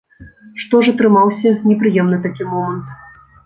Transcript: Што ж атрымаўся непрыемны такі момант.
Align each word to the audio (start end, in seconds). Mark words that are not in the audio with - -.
Што 0.61 0.79
ж 0.87 0.93
атрымаўся 0.95 1.53
непрыемны 1.69 2.21
такі 2.27 2.51
момант. 2.51 2.85